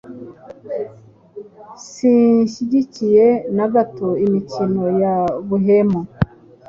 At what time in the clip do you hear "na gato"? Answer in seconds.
3.57-4.09